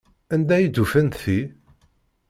Anda 0.33 0.53
ay 0.55 0.65
d-ufant 0.67 1.19
ti? 1.21 1.39